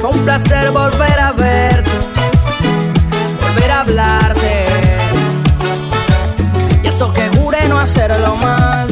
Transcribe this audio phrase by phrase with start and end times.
[0.00, 1.90] Fue un placer volver a verte,
[3.40, 4.64] volver a hablarte.
[6.82, 8.88] Y eso que juré no hacerlo más,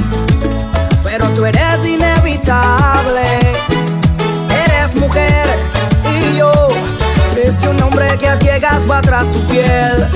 [1.02, 3.38] pero tú eres inevitable.
[4.64, 5.58] Eres mujer
[6.14, 6.52] y yo,
[7.34, 10.08] viste un hombre que a ciegas va tras tu piel.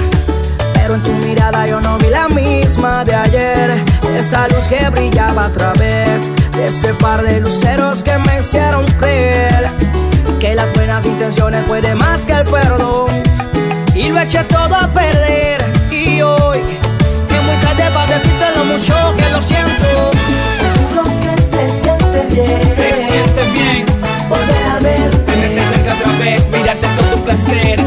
[0.74, 3.84] Pero en tu mirada yo no vi la misma de ayer.
[4.16, 9.68] Esa luz que brillaba a través de ese par de luceros que me hicieron creer
[10.38, 13.06] que las buenas intenciones pueden más que el perdón.
[13.94, 15.64] Y lo eché todo a perder.
[15.90, 20.10] Y hoy es muy tarde para decirte lo mucho que lo siento.
[20.60, 22.76] Seguro que se siente bien.
[22.76, 23.86] Se siente bien
[24.28, 25.32] Volver a verte.
[25.32, 27.84] tenerte cerca otra vez, mirarte con tu placer.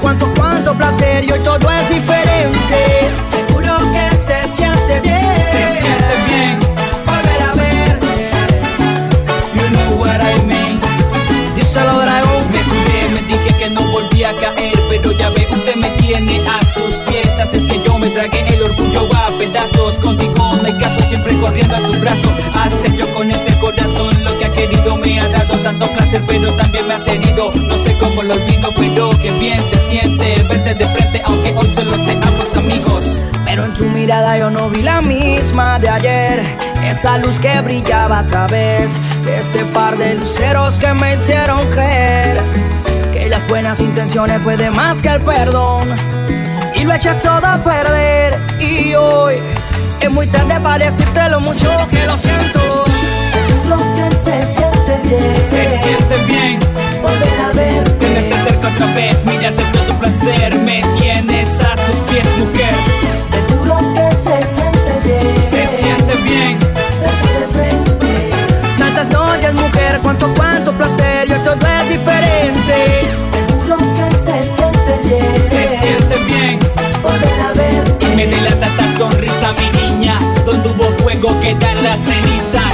[0.00, 1.24] Cuánto, cuánto placer.
[1.24, 3.10] Y hoy todo es diferente.
[3.30, 5.20] Seguro que se siente bien.
[5.50, 6.58] Se siente bien.
[7.06, 8.30] Volver a verte.
[9.54, 10.80] You know what I mean.
[11.56, 12.44] Díselo, dragón.
[12.50, 16.42] Me cuidé, me dije que no volvía a caer, pero ya ve, usted me tiene
[16.48, 17.28] a sus pies.
[17.52, 18.97] Es que yo me tragué el orgullo
[19.38, 19.98] pedazos.
[19.98, 22.30] Contigo no hay caso, siempre corriendo a tus brazos.
[22.54, 24.96] Hacer yo con este corazón lo que ha querido.
[24.96, 27.52] Me ha dado tanto placer, pero también me has herido.
[27.54, 31.70] No sé cómo lo olvido, pero que bien se siente verte de frente, aunque hoy
[31.70, 33.24] solo seamos amigos.
[33.44, 36.56] Pero en tu mirada yo no vi la misma de ayer.
[36.84, 38.92] Esa luz que brillaba a través
[39.24, 42.40] de ese par de luceros que me hicieron creer
[43.12, 45.96] que las buenas intenciones pueden más que el perdón.
[46.78, 48.38] Y lo eché todo a perder.
[48.60, 49.36] Y hoy
[50.00, 52.84] es muy tarde para decirte lo mucho que lo siento.
[53.32, 55.36] Seguro que se siente bien.
[55.50, 56.58] Se siente bien
[57.02, 57.90] Volver a verte.
[58.04, 60.54] tenerte cerca otra vez, mirarte tu placer.
[60.56, 62.74] Me tienes a tus pies, mujer.
[63.32, 65.36] Seguro que se siente bien.
[65.50, 66.58] Se siente bien.
[68.78, 71.28] Tantas noches, mujer, cuánto, cuánto placer.
[71.28, 72.78] Y hoy todo es diferente.
[73.32, 75.47] Seguro que se siente bien.
[78.18, 80.18] Me delata esta sonrisa, mi niña.
[80.44, 82.72] Donde hubo fuego quedan las cenizas.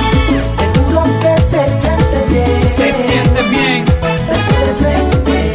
[0.59, 2.62] Seguro que se siente bien.
[2.75, 3.84] Se siente bien.
[4.28, 5.55] Verte de frente.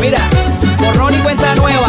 [0.00, 0.20] Mira,
[0.78, 1.88] borrón y cuenta nueva.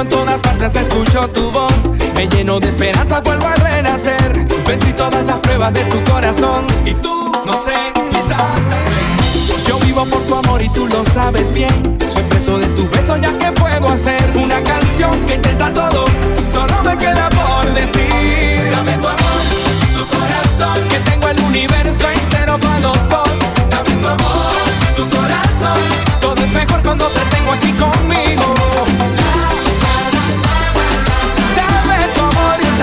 [0.00, 1.90] En todas partes, escucho tu voz.
[2.14, 4.46] Me lleno de esperanza, vuelvo a renacer.
[4.66, 6.66] Vencí todas las pruebas de tu corazón.
[6.84, 7.74] Y tú, no sé,
[8.10, 9.64] quizá también.
[9.66, 11.98] Yo vivo por tu amor y tú lo sabes bien.
[12.08, 16.04] Soy preso de tus besos, ya que puedo hacer una canción que intenta todo.
[16.42, 19.42] Solo me queda por decir: Dame tu amor,
[19.96, 20.88] tu corazón.
[20.88, 23.38] Que tengo el universo entero para los dos.
[23.70, 24.56] Dame tu amor,
[24.96, 25.78] tu corazón.
[26.20, 28.25] Todo es mejor cuando te tengo aquí conmigo.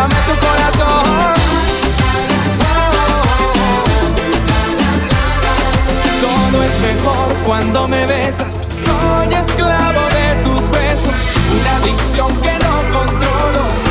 [0.04, 1.34] Dame tu corazón.
[6.22, 8.58] Todo es mejor cuando me besas.
[8.70, 11.14] Soy esclavo de tus besos.
[11.60, 13.83] Una adicción que no controlo.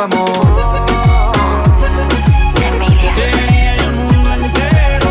[0.00, 0.30] amor.
[2.62, 5.10] El mundo entero,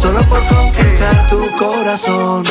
[0.00, 2.44] solo por conquistar tu corazón.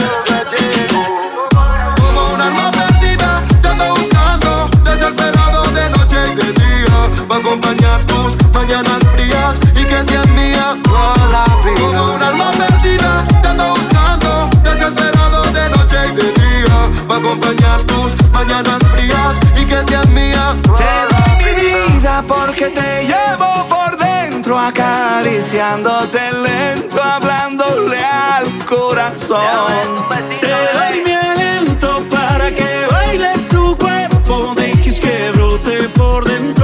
[1.95, 8.01] Como un alma perdida, te ando buscando, desesperado de noche y de día, para acompañar
[8.03, 11.79] tus mañanas frías y que seas mía toda la vida.
[11.79, 13.90] Como un alma perdida, te ando buscando
[17.21, 20.55] acompañar tus mañanas frías y que seas mía.
[20.63, 29.39] Te doy mi vida porque te llevo por dentro, acariciándote lento, hablándole al corazón.
[30.39, 36.60] Te doy mi aliento para que bailes tu cuerpo, dejes que brote por dentro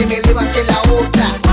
[0.00, 1.49] se me levante la otra.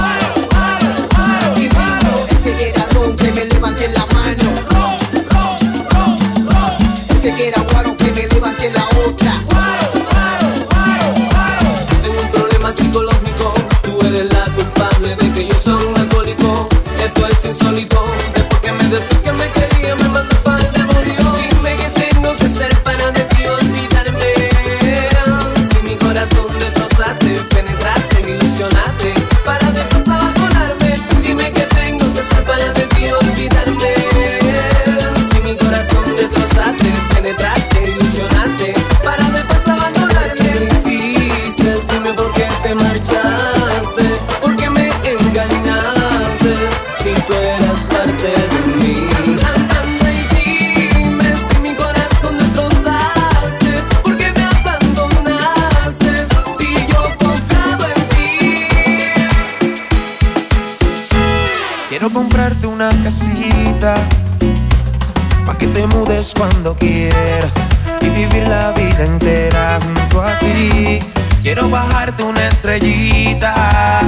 [66.37, 67.53] cuando quieras
[68.01, 70.99] y vivir la vida entera junto a ti.
[71.41, 74.01] Quiero bajarte una estrellita.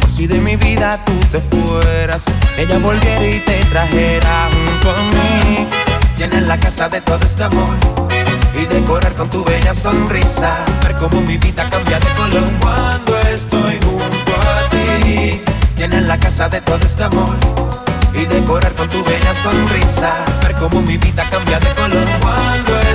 [0.00, 2.26] Por si de mi vida tú te fueras,
[2.56, 5.66] ella volviera y te trajera junto a mí.
[6.18, 7.74] Llenar la casa de todo este amor
[8.54, 10.52] y decorar con tu bella sonrisa.
[10.82, 15.40] Ver cómo mi vida cambia de color cuando estoy junto a ti.
[15.76, 17.57] Llenar la casa de todo este amor
[18.18, 20.12] y decorar con tu bella sonrisa.
[20.42, 22.87] Ver cómo mi vida cambia de color cuando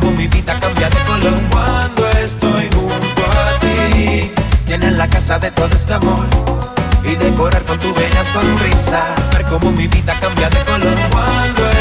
[0.00, 4.30] como mi vida cambia de color cuando estoy junto a ti.
[4.66, 6.26] Llenar la casa de todo este amor
[7.04, 9.02] y decorar con tu bella sonrisa.
[9.32, 11.77] Ver cómo mi vida cambia de color cuando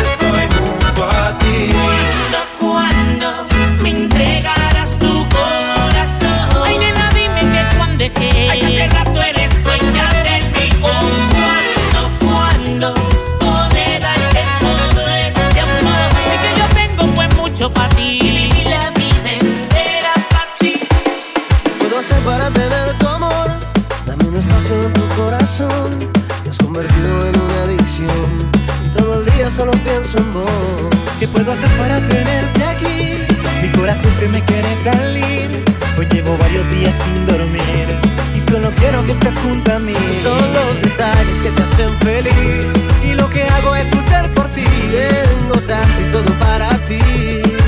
[31.77, 33.25] para tenerte aquí.
[33.61, 35.63] Mi corazón se me quiere salir.
[35.97, 37.87] Hoy llevo varios días sin dormir.
[38.35, 39.93] Y solo quiero que estés junto a mí.
[40.21, 42.71] Son los detalles que te hacen feliz.
[43.03, 44.65] Y lo que hago es luchar por ti.
[44.65, 46.99] Tengo tanto y todo para ti.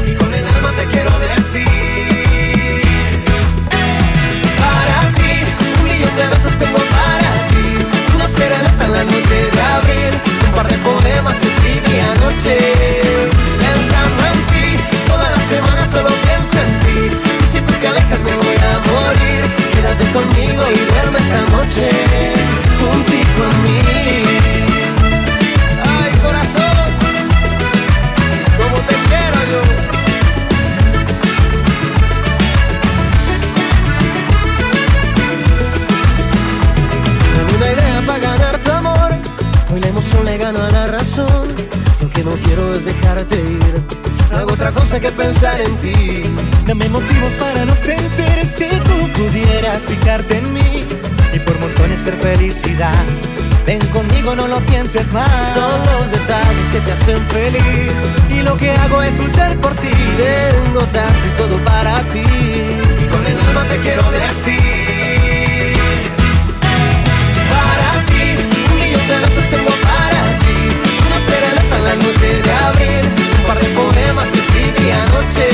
[0.06, 1.66] Y con el alma te quiero decir.
[4.64, 5.34] Para ti,
[5.78, 8.16] un millón de besos tengo para ti.
[8.16, 10.14] Una serenata en la noche de abril.
[10.48, 12.79] Un par de poemas que escribí anoche.
[20.00, 21.90] Quédate conmigo y duerme esta noche
[22.80, 23.80] juntico a mí.
[25.84, 26.88] Ay, corazón,
[28.58, 29.62] como te quiero yo.
[37.36, 39.12] Dame una idea para ganar tu amor.
[39.74, 41.56] Hoy la emoción le gana a la razón.
[42.02, 46.22] Lo que no quiero es dejarte ir no hago otra cosa que pensar en ti.
[46.66, 50.86] Dame motivos para no sentir si tú pudieras fijarte en mí
[51.34, 53.06] y por montones ser felicidad.
[53.66, 55.30] Ven conmigo, no lo pienses más.
[55.56, 57.94] Son los detalles que te hacen feliz.
[58.30, 59.92] Y lo que hago es luchar por ti.
[60.18, 62.24] Tengo tanto y todo para ti.
[62.24, 65.78] Y con el alma te quiero decir.
[67.50, 70.60] Para ti, un millón de besos tengo para ti.
[71.08, 73.09] Una serenata en la noche de abril
[73.62, 75.48] de poemas que escribí anoche.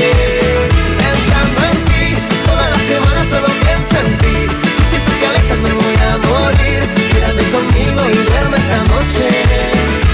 [1.02, 2.06] Pensando en ti,
[2.46, 4.36] toda la semana solo pienso en ti.
[4.80, 6.80] Y si tú te alejas me voy a morir.
[7.12, 9.26] Quédate conmigo y duerme esta noche.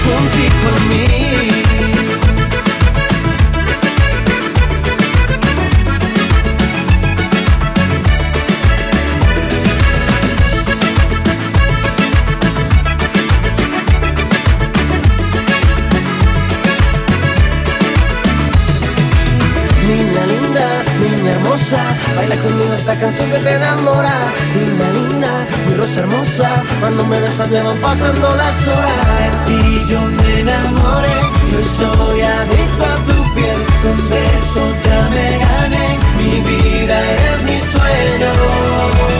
[0.03, 1.12] Junto conmigo.
[22.83, 24.11] Esta canción que te enamora.
[24.53, 26.49] Linda, linda, mi rosa hermosa
[26.81, 29.45] Cuando me besas me van pasando las horas.
[29.47, 31.15] De ti yo me enamoré
[31.49, 33.65] Yo soy adicto a tu piel.
[33.81, 39.12] Tus besos ya me gané Mi vida eres mi sueño.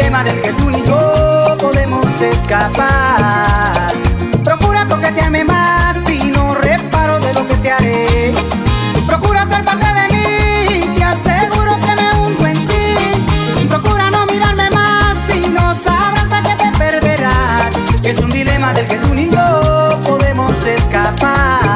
[0.00, 3.92] dilema del que tú ni yo podemos escapar.
[4.42, 8.32] Procura coquetearme más y no reparo de lo que te haré.
[9.06, 13.66] Procura ser parte de mí, te aseguro que me hundo en ti.
[13.68, 17.72] Procura no mirarme más y no sabrás de qué te perderás.
[18.02, 21.69] Es un dilema del que tú ni yo podemos escapar.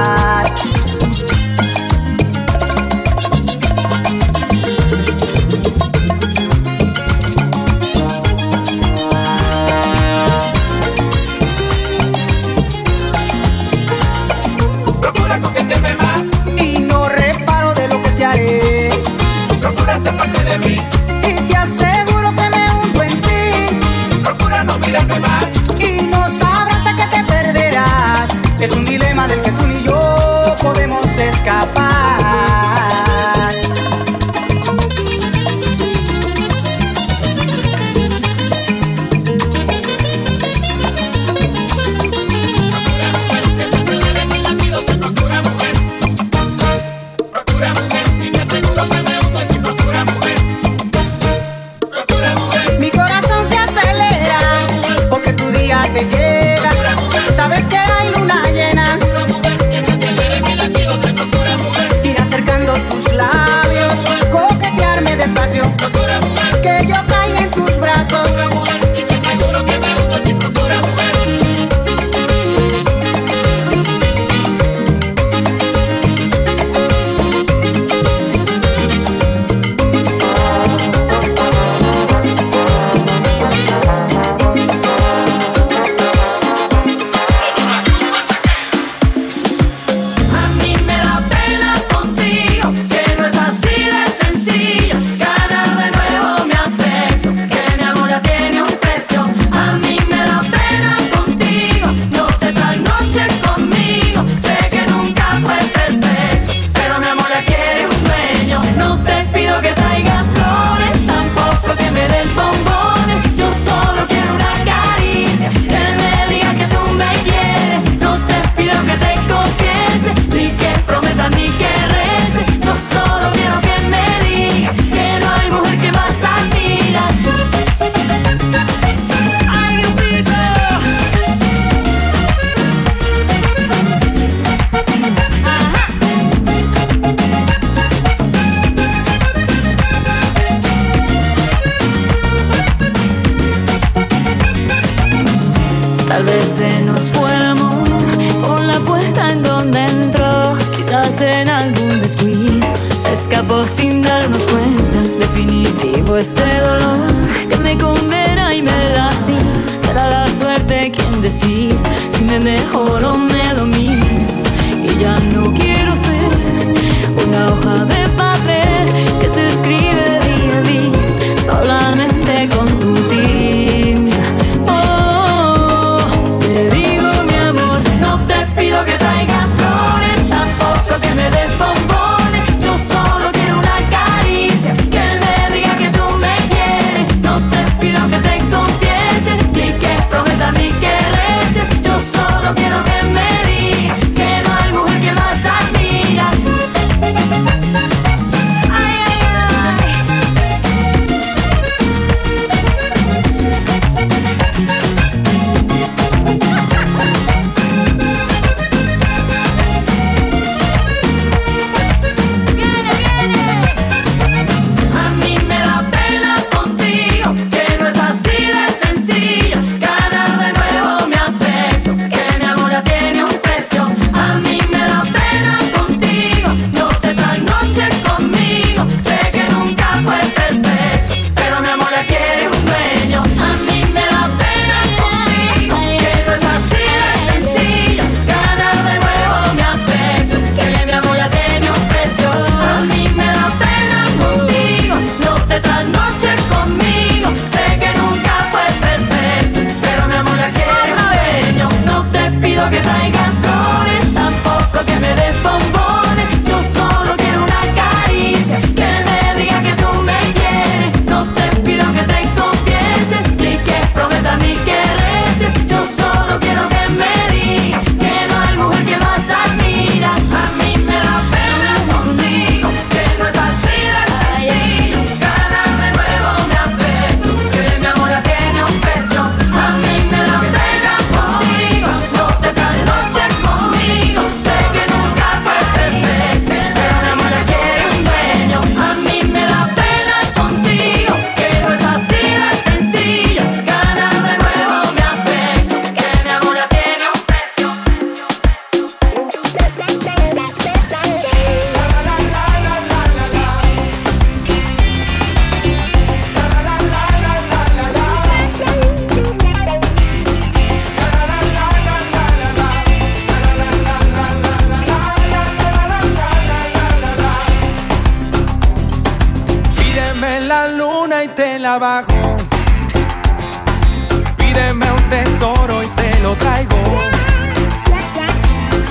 [324.36, 326.76] Pídeme un tesoro y te lo traigo.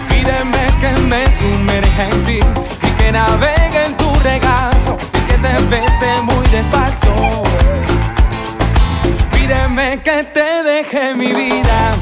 [0.10, 5.54] Pídeme que me sumerja en ti y que navegue en tu regazo y que te
[5.70, 7.14] bese muy despacio.
[9.32, 11.96] Pídeme que te deje mi vida.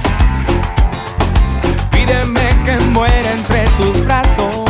[1.91, 4.60] Pídeme que muera entre tus brazos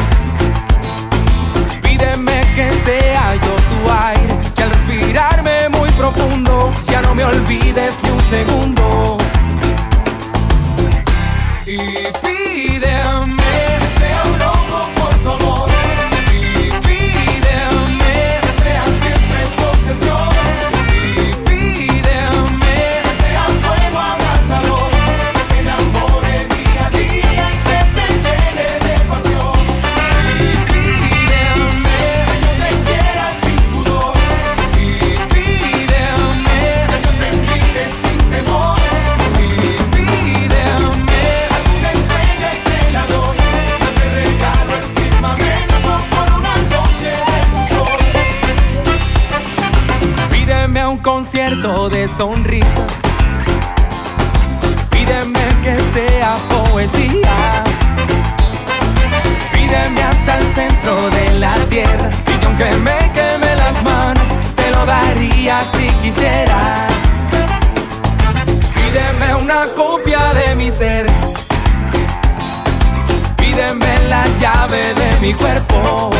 [6.87, 9.17] ya no me olvides ni un segundo.
[11.65, 12.40] Y
[51.89, 52.93] de sonrisas.
[54.91, 57.63] Pídeme que sea poesía.
[59.51, 62.09] Pídeme hasta el centro de la tierra.
[62.41, 66.93] Y aunque me queme las manos, te lo daría si quisieras.
[68.75, 71.07] Pídeme una copia de mi ser.
[73.37, 76.11] Pídeme la llave de mi cuerpo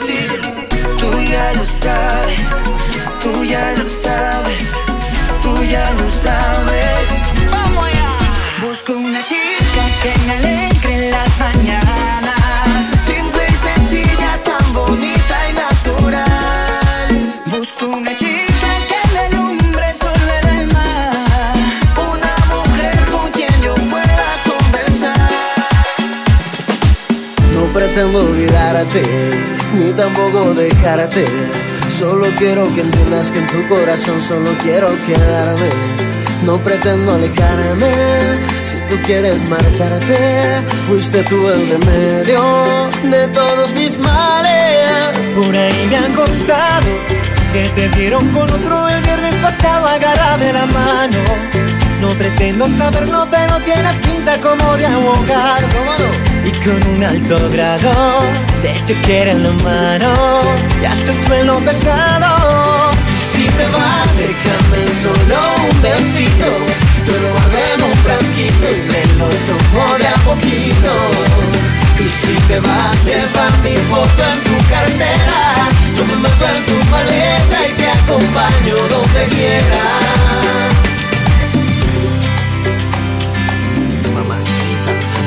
[0.00, 2.54] Tú ya lo sabes,
[3.20, 4.76] tú ya lo sabes,
[5.42, 7.27] tú ya lo sabes.
[27.98, 29.02] Pretendo olvidarte,
[29.74, 31.24] ni tampoco dejarte.
[31.98, 35.68] Solo quiero que entiendas que en tu corazón solo quiero quedarme.
[36.44, 37.90] No pretendo alejarme,
[38.62, 45.18] si tú quieres marcharte, fuiste tú el remedio de todos mis males.
[45.34, 46.86] Por ahí me han contado
[47.52, 51.18] que te vieron con otro el viernes pasado agarrada de la mano.
[52.00, 56.27] No pretendo saberlo, pero tienes pinta como de abogado.
[56.68, 58.20] Y con un alto grado
[58.62, 60.12] de te quiero en la mano.
[60.82, 62.90] Y hasta el suelo pesado.
[63.32, 65.38] Si te vas, déjame solo
[65.70, 66.50] un besito.
[67.06, 67.30] Yo lo
[67.72, 71.62] en un frasquito y me lo tomo de a poquitos.
[71.98, 75.68] Y si te vas, lleva mi foto en tu cartera.
[75.96, 80.77] Yo me meto en tu maleta y te acompaño donde quieras.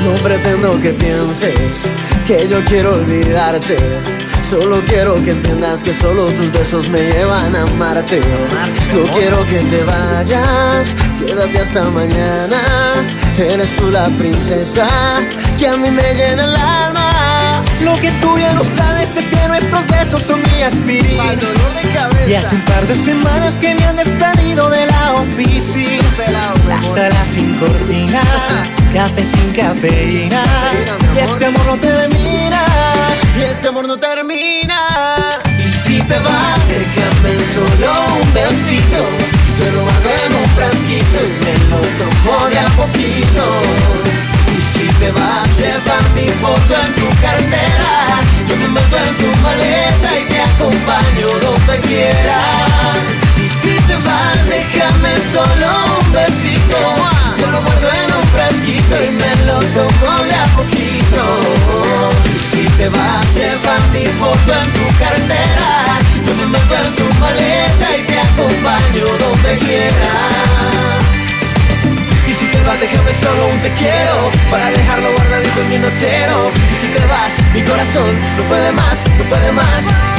[0.04, 1.88] No pretendo que pienses
[2.26, 3.76] que yo quiero olvidarte.
[4.48, 8.20] Solo quiero que entiendas que solo tus besos me llevan a amarte.
[8.92, 12.60] No quiero que te vayas, quédate hasta mañana.
[13.38, 14.86] Eres tú la princesa
[15.58, 17.62] que a mí me llena el alma.
[17.82, 21.24] Lo que tú ya no sabes es que nuestros besos son mi aspirina.
[21.24, 22.28] Pa'l dolor de cabeza.
[22.28, 26.02] Y hace un par de semanas que me han despedido de la oficina.
[26.68, 28.20] La sala sin cortina,
[28.92, 30.42] café sin cafeína.
[31.14, 32.62] Y este amor no termina.
[33.38, 35.40] Y este amor no termina.
[35.58, 39.00] Y si te vas, déjame solo un besito.
[39.58, 44.02] Yo lo guardo en un frasquito y me lo tomo de a poquitos.
[44.54, 48.20] Y si te vas, lleva mi foto en tu cartera.
[48.46, 52.98] Yo me meto en tu maleta y te acompaño donde quieras.
[53.36, 55.70] Y si te vas, déjame solo
[56.00, 56.78] un besito.
[57.38, 58.11] Yo lo guardo en
[58.62, 62.10] frasquito y me lo tomo de a poquito.
[62.50, 65.98] Si te vas, lleva mi foto en tu cartera.
[66.24, 71.02] Yo me meto en tu maleta y te acompaño donde quieras.
[72.28, 76.52] Y si te vas, déjame solo un te quiero Para dejarlo guardadito en mi nochero
[76.70, 80.11] Y si te vas, mi corazón no puede más, no puede más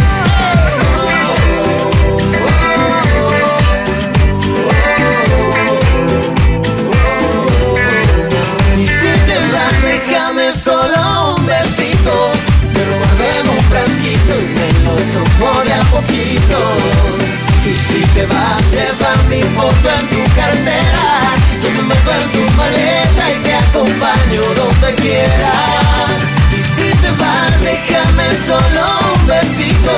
[12.06, 14.95] lo guardo en un frasquito y me lo
[15.64, 17.20] de a poquitos
[17.66, 22.58] Y si te vas, lleva mi foto en tu cartera Yo me meto en tu
[22.58, 26.20] maleta y te acompaño donde quieras.
[26.51, 28.84] Y si te vas, déjame solo
[29.16, 29.91] un besito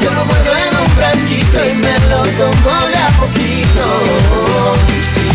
[0.00, 4.91] Yo lo guardo en un frasquito y me lo tomo de a poquito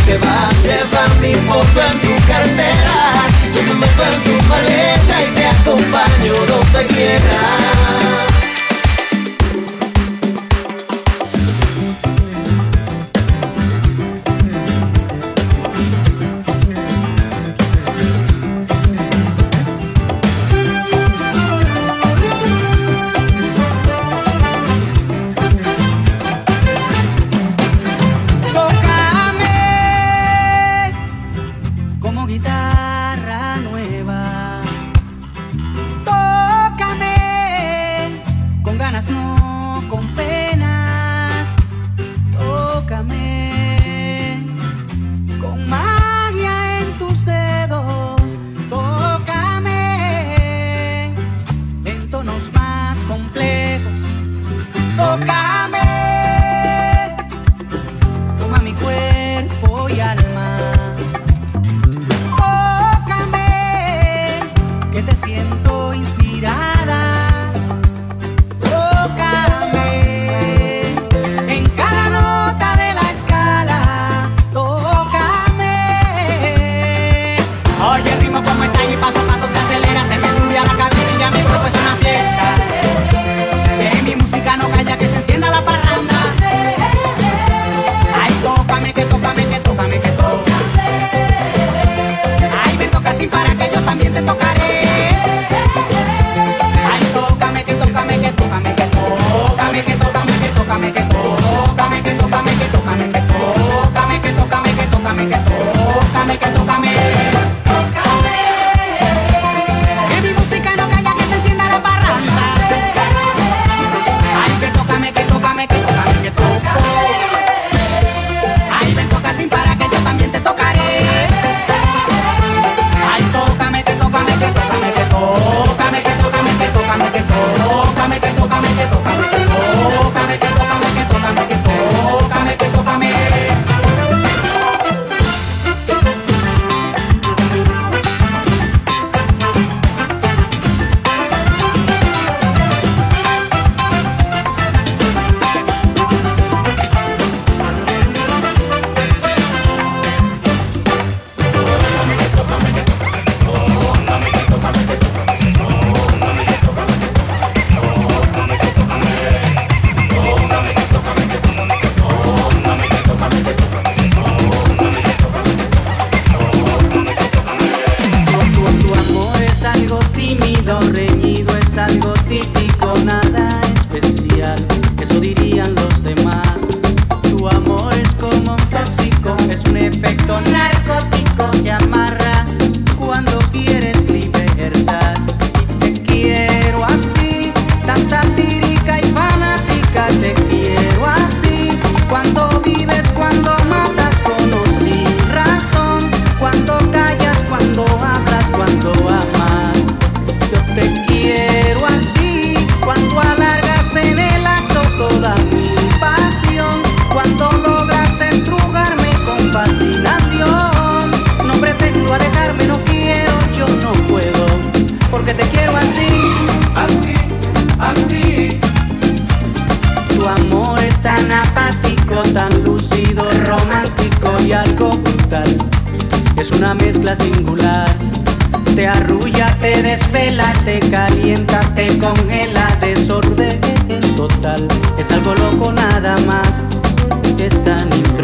[0.07, 3.27] te vas, lleva mi foto en tu cartera.
[3.53, 8.26] Yo me meto en tu maleta y te acompaño donde quieras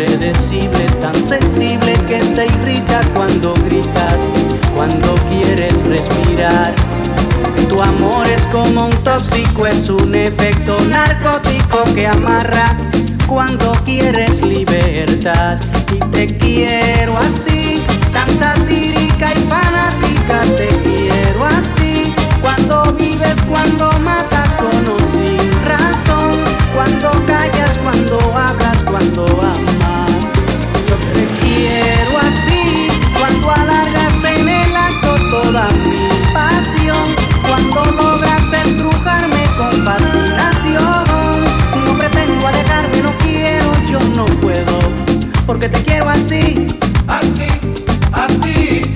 [0.04, 4.30] impredecible, tan sensible que se irrita cuando gritas,
[4.76, 6.74] cuando quieres respirar.
[7.70, 12.76] Tu amor es como un tóxico, es un efecto narcótico que amarra
[13.28, 15.60] cuando quieres libertad.
[15.93, 17.82] Y te quiero así,
[18.12, 22.14] tan satírica y fanática, te quiero así.
[22.41, 26.34] Cuando vives, cuando matas con o sin razón,
[26.76, 29.93] cuando callas, cuando hablas, cuando amas.
[45.54, 46.66] porque te quiero así.
[47.08, 47.45] Así,
[48.12, 48.93] así.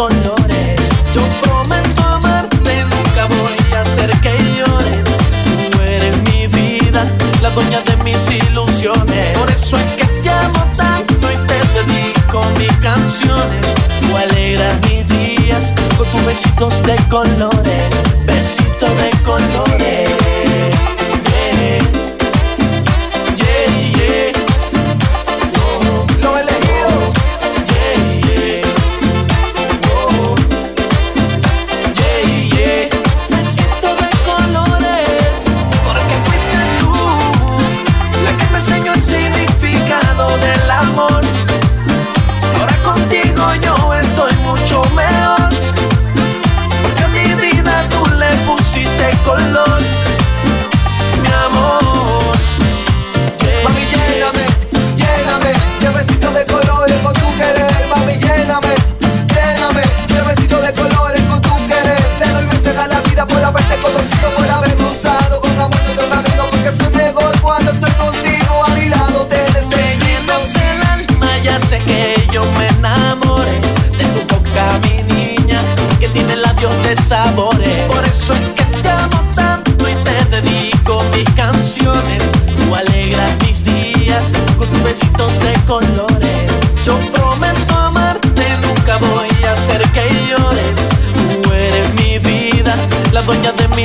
[0.00, 0.80] colores.
[1.12, 5.04] Yo prometo amarte, nunca voy a hacer que llore.
[5.70, 7.04] Tú eres mi vida,
[7.42, 9.36] la dueña de mis ilusiones.
[9.36, 13.66] Por eso es que te amo tanto y te dedico mis canciones.
[14.00, 17.79] Tú alegras mis días con tus besitos de colores.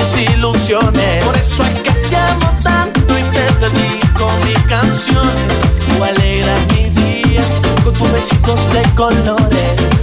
[0.06, 1.24] mis ilusiones.
[1.24, 5.54] Por eso es que te amo tanto y te dedico mis canciones.
[5.88, 7.52] Tú alegras mis días
[7.84, 9.95] con tus besitos de colores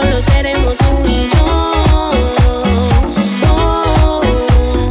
[0.00, 2.10] solo seremos tú y oh.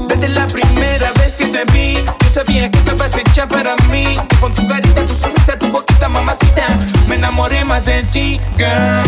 [0.08, 4.16] Desde la primera vez que te vi, yo sabía que estabas hecha para mí.
[4.40, 6.66] Con tu carita, tu sonrisa, tu boquita, mamacita,
[7.08, 9.05] me enamoré más de ti, girl.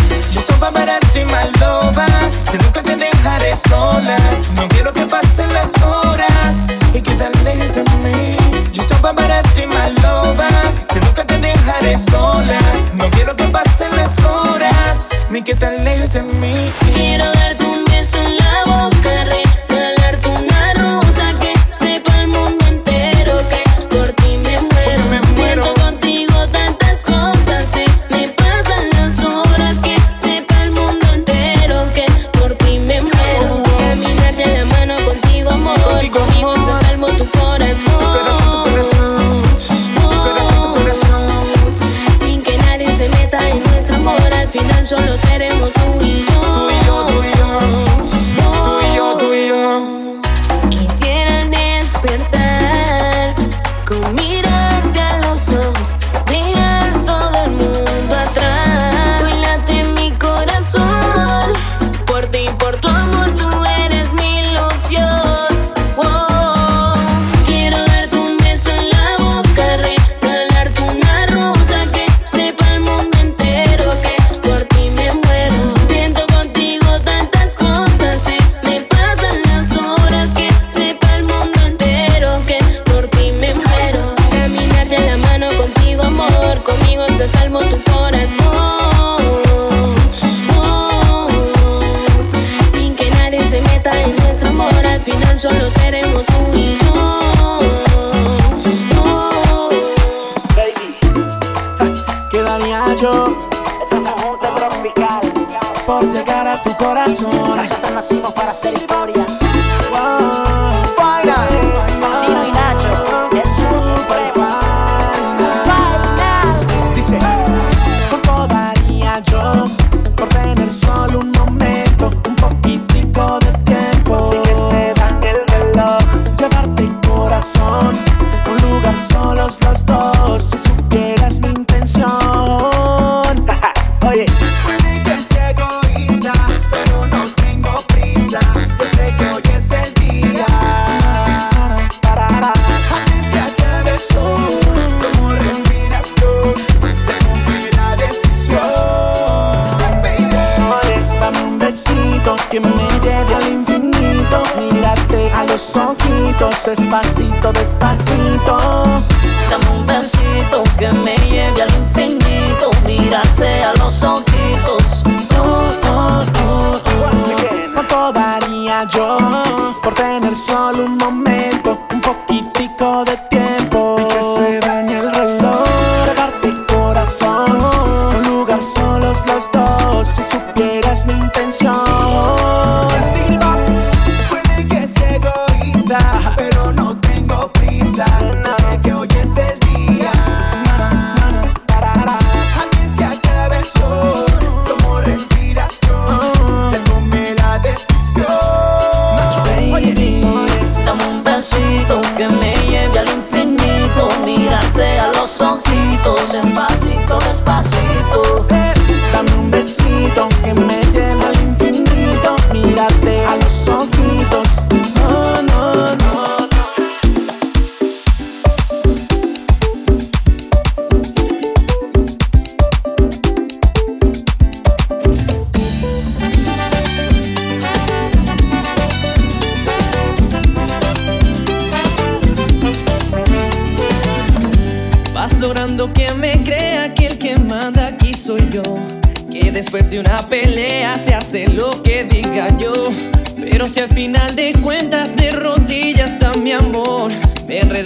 [95.11, 96.91] final solo seremos tú y yo.
[98.99, 99.69] Oh,
[100.55, 100.97] Baby.
[101.77, 103.37] Ja, quedaría yo.
[103.83, 105.21] Estamos juntos tropical.
[105.85, 107.57] Por llegar a tu corazón.
[107.57, 109.25] Pasos masivos para hacer historia.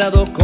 [0.01, 0.40] Enredado con